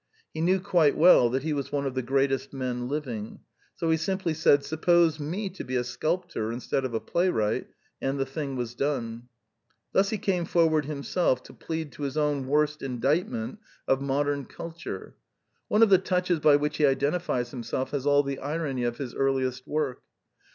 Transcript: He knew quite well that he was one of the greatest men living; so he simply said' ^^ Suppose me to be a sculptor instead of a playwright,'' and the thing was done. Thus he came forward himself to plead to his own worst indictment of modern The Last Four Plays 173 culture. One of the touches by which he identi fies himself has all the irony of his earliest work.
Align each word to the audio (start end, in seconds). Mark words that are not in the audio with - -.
He 0.33 0.41
knew 0.41 0.59
quite 0.59 0.97
well 0.97 1.29
that 1.29 1.43
he 1.43 1.53
was 1.53 1.71
one 1.71 1.85
of 1.85 1.93
the 1.93 2.01
greatest 2.01 2.53
men 2.53 2.87
living; 2.87 3.41
so 3.75 3.91
he 3.91 3.97
simply 3.97 4.33
said' 4.33 4.61
^^ 4.61 4.63
Suppose 4.63 5.19
me 5.19 5.47
to 5.51 5.63
be 5.63 5.75
a 5.75 5.83
sculptor 5.83 6.51
instead 6.51 6.83
of 6.83 6.95
a 6.95 6.99
playwright,'' 6.99 7.67
and 8.01 8.19
the 8.19 8.25
thing 8.25 8.55
was 8.55 8.73
done. 8.73 9.27
Thus 9.91 10.09
he 10.09 10.17
came 10.17 10.45
forward 10.45 10.85
himself 10.85 11.43
to 11.43 11.53
plead 11.53 11.91
to 11.91 12.01
his 12.01 12.17
own 12.17 12.47
worst 12.47 12.81
indictment 12.81 13.59
of 13.87 14.01
modern 14.01 14.39
The 14.39 14.45
Last 14.47 14.53
Four 14.55 14.69
Plays 14.71 14.79
173 15.67 15.67
culture. 15.67 15.67
One 15.67 15.83
of 15.83 15.89
the 15.91 16.09
touches 16.09 16.39
by 16.39 16.55
which 16.55 16.77
he 16.77 16.83
identi 16.85 17.21
fies 17.23 17.51
himself 17.51 17.91
has 17.91 18.07
all 18.07 18.23
the 18.23 18.39
irony 18.39 18.83
of 18.83 18.97
his 18.97 19.13
earliest 19.13 19.67
work. 19.67 20.01